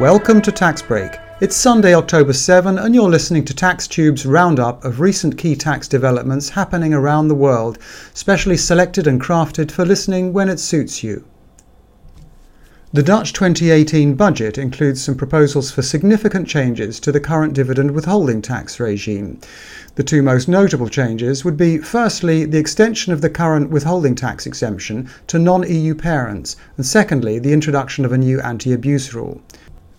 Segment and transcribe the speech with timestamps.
[0.00, 1.18] Welcome to Tax Break.
[1.40, 6.48] It's Sunday, October 7, and you're listening to TaxTube's roundup of recent key tax developments
[6.48, 7.78] happening around the world,
[8.12, 11.24] specially selected and crafted for listening when it suits you.
[12.92, 18.42] The Dutch 2018 budget includes some proposals for significant changes to the current dividend withholding
[18.42, 19.38] tax regime.
[19.94, 24.44] The two most notable changes would be firstly, the extension of the current withholding tax
[24.44, 29.40] exemption to non EU parents, and secondly, the introduction of a new anti abuse rule.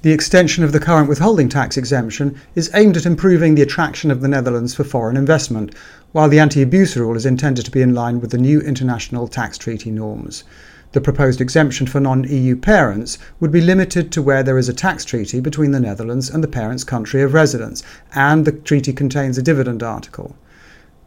[0.06, 4.22] The extension of the current withholding tax exemption is aimed at improving the attraction of
[4.22, 5.74] the Netherlands for foreign investment,
[6.12, 9.28] while the anti abuse rule is intended to be in line with the new international
[9.28, 10.44] tax treaty norms.
[10.92, 14.74] The proposed exemption for non EU parents would be limited to where there is a
[14.74, 17.82] tax treaty between the Netherlands and the parent's country of residence,
[18.14, 20.36] and the treaty contains a dividend article.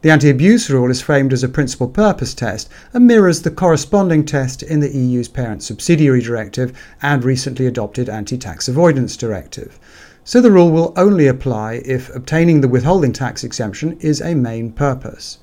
[0.01, 4.23] The anti abuse rule is framed as a principal purpose test and mirrors the corresponding
[4.23, 9.77] test in the EU's Parent Subsidiary Directive and recently adopted Anti Tax Avoidance Directive.
[10.23, 14.71] So the rule will only apply if obtaining the withholding tax exemption is a main
[14.71, 15.39] purpose.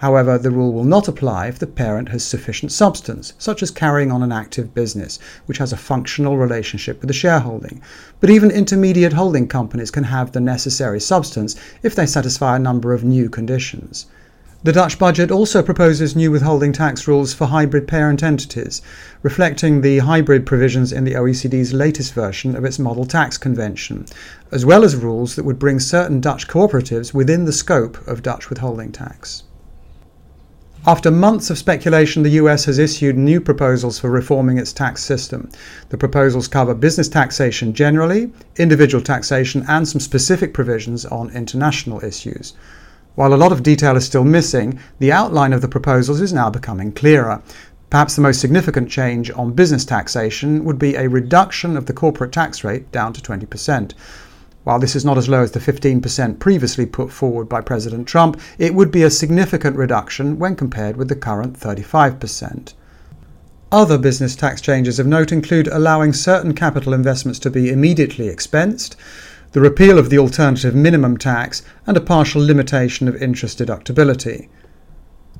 [0.00, 4.12] However, the rule will not apply if the parent has sufficient substance, such as carrying
[4.12, 7.80] on an active business, which has a functional relationship with the shareholding.
[8.20, 12.92] But even intermediate holding companies can have the necessary substance if they satisfy a number
[12.92, 14.04] of new conditions.
[14.64, 18.82] The Dutch budget also proposes new withholding tax rules for hybrid parent entities,
[19.22, 24.04] reflecting the hybrid provisions in the OECD's latest version of its Model Tax Convention,
[24.52, 28.50] as well as rules that would bring certain Dutch cooperatives within the scope of Dutch
[28.50, 29.44] withholding tax.
[30.88, 35.48] After months of speculation, the US has issued new proposals for reforming its tax system.
[35.88, 42.52] The proposals cover business taxation generally, individual taxation, and some specific provisions on international issues.
[43.16, 46.50] While a lot of detail is still missing, the outline of the proposals is now
[46.50, 47.42] becoming clearer.
[47.90, 52.30] Perhaps the most significant change on business taxation would be a reduction of the corporate
[52.30, 53.92] tax rate down to 20%.
[54.66, 58.40] While this is not as low as the 15% previously put forward by President Trump,
[58.58, 62.74] it would be a significant reduction when compared with the current 35%.
[63.70, 68.96] Other business tax changes of note include allowing certain capital investments to be immediately expensed,
[69.52, 74.48] the repeal of the alternative minimum tax, and a partial limitation of interest deductibility.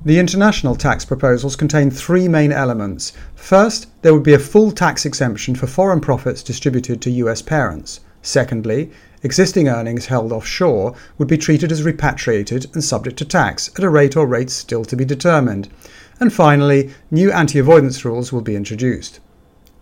[0.04, 3.12] The international tax proposals contain three main elements.
[3.34, 7.98] First, there would be a full tax exemption for foreign profits distributed to US parents.
[8.22, 8.92] Secondly,
[9.26, 13.90] existing earnings held offshore would be treated as repatriated and subject to tax at a
[13.90, 15.68] rate or rates still to be determined.
[16.20, 19.18] And finally, new anti avoidance rules will be introduced.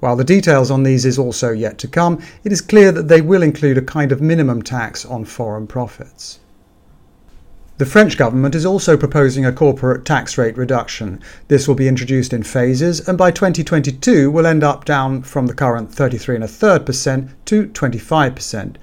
[0.01, 3.21] While the details on these is also yet to come, it is clear that they
[3.21, 6.41] will include a kind of minimum tax on foreign profits.
[7.77, 11.21] The French government is also proposing a corporate tax rate reduction.
[11.49, 15.55] This will be introduced in phases and by 2022 will end up down from the
[15.55, 18.77] current 33 and a third percent to 25%.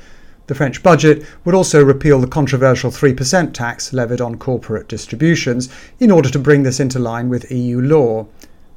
[0.51, 6.11] The French budget would also repeal the controversial 3% tax levied on corporate distributions in
[6.11, 8.27] order to bring this into line with EU law.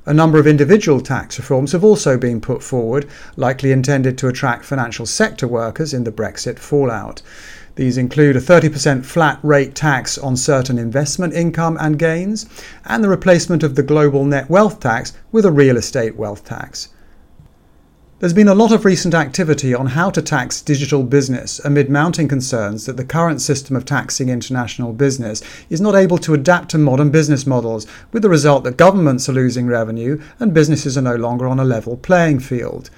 [0.07, 4.65] A number of individual tax reforms have also been put forward, likely intended to attract
[4.65, 7.23] financial sector workers in the Brexit fallout.
[7.75, 12.47] These include a 30% flat rate tax on certain investment income and gains,
[12.85, 16.91] and the replacement of the global net wealth tax with a real estate wealth tax.
[18.25, 22.27] There's been a lot of recent activity on how to tax digital business amid mounting
[22.27, 26.79] concerns that the current system of taxing international business is not able to adapt to
[26.79, 31.17] modern business models, with the result that governments are losing revenue and businesses are no
[31.17, 32.89] longer on a level playing field.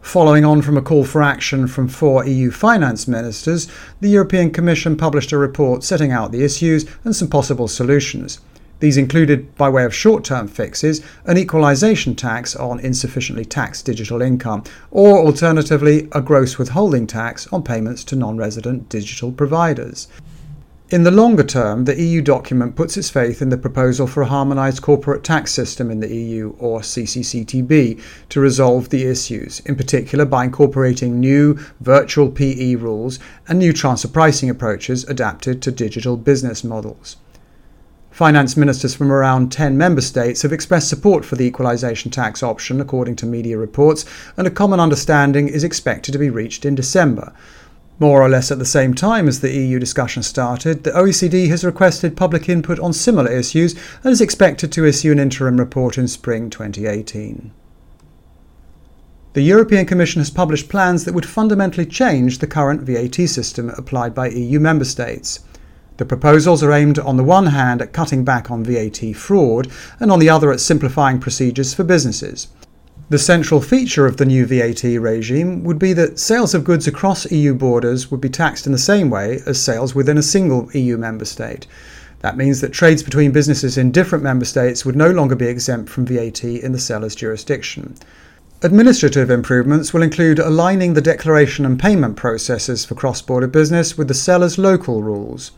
[0.00, 3.68] Following on from a call for action from four EU finance ministers,
[4.00, 8.40] the European Commission published a report setting out the issues and some possible solutions.
[8.80, 14.22] These included, by way of short term fixes, an equalisation tax on insufficiently taxed digital
[14.22, 20.08] income, or alternatively, a gross withholding tax on payments to non resident digital providers.
[20.90, 24.26] In the longer term, the EU document puts its faith in the proposal for a
[24.26, 28.00] harmonised corporate tax system in the EU, or CCCTB,
[28.30, 34.08] to resolve the issues, in particular by incorporating new virtual PE rules and new transfer
[34.08, 37.18] pricing approaches adapted to digital business models.
[38.10, 42.80] Finance ministers from around 10 member states have expressed support for the equalisation tax option,
[42.80, 44.04] according to media reports,
[44.36, 47.32] and a common understanding is expected to be reached in December.
[48.00, 51.64] More or less at the same time as the EU discussion started, the OECD has
[51.64, 56.08] requested public input on similar issues and is expected to issue an interim report in
[56.08, 57.52] spring 2018.
[59.34, 64.14] The European Commission has published plans that would fundamentally change the current VAT system applied
[64.14, 65.40] by EU member states.
[66.00, 69.68] The proposals are aimed on the one hand at cutting back on VAT fraud
[69.98, 72.48] and on the other at simplifying procedures for businesses.
[73.10, 77.30] The central feature of the new VAT regime would be that sales of goods across
[77.30, 80.96] EU borders would be taxed in the same way as sales within a single EU
[80.96, 81.66] member state.
[82.20, 85.90] That means that trades between businesses in different member states would no longer be exempt
[85.90, 87.94] from VAT in the seller's jurisdiction.
[88.62, 94.08] Administrative improvements will include aligning the declaration and payment processes for cross border business with
[94.08, 95.52] the seller's local rules.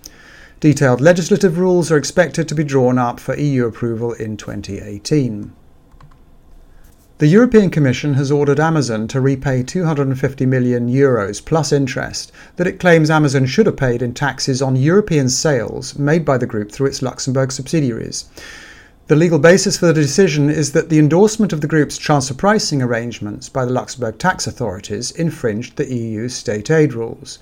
[0.63, 5.53] Detailed legislative rules are expected to be drawn up for EU approval in 2018.
[7.19, 12.79] The European Commission has ordered Amazon to repay 250 million euros plus interest that it
[12.79, 16.87] claims Amazon should have paid in taxes on European sales made by the group through
[16.87, 18.27] its Luxembourg subsidiaries.
[19.09, 22.81] The legal basis for the decision is that the endorsement of the group's transfer pricing
[22.81, 27.41] arrangements by the Luxembourg tax authorities infringed the EU state aid rules.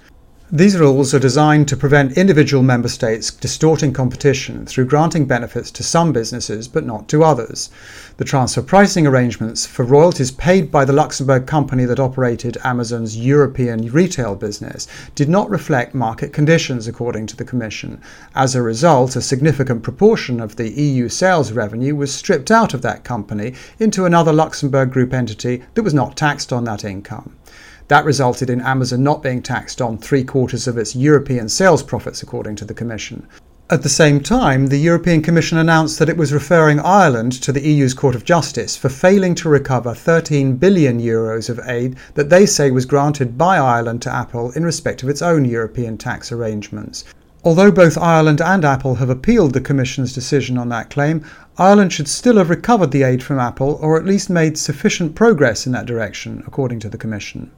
[0.52, 5.85] These rules are designed to prevent individual member states distorting competition through granting benefits to
[5.85, 7.70] some businesses but not to others.
[8.17, 13.93] The transfer pricing arrangements for royalties paid by the Luxembourg company that operated Amazon's European
[13.93, 18.00] retail business did not reflect market conditions, according to the Commission.
[18.35, 22.82] As a result, a significant proportion of the EU sales revenue was stripped out of
[22.82, 27.37] that company into another Luxembourg group entity that was not taxed on that income.
[27.90, 32.22] That resulted in Amazon not being taxed on three quarters of its European sales profits,
[32.22, 33.26] according to the Commission.
[33.69, 37.60] At the same time, the European Commission announced that it was referring Ireland to the
[37.60, 42.46] EU's Court of Justice for failing to recover 13 billion euros of aid that they
[42.46, 47.02] say was granted by Ireland to Apple in respect of its own European tax arrangements.
[47.43, 51.25] Although both Ireland and Apple have appealed the Commission's decision on that claim,
[51.58, 55.66] Ireland should still have recovered the aid from Apple or at least made sufficient progress
[55.66, 57.50] in that direction, according to the Commission.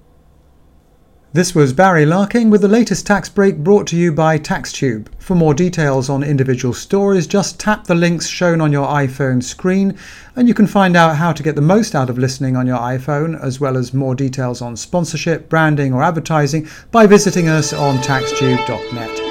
[1.34, 5.06] This was Barry Larking with the latest tax break brought to you by TaxTube.
[5.18, 9.96] For more details on individual stories, just tap the links shown on your iPhone screen,
[10.36, 12.76] and you can find out how to get the most out of listening on your
[12.76, 17.96] iPhone, as well as more details on sponsorship, branding, or advertising by visiting us on
[18.00, 19.21] taxtube.net.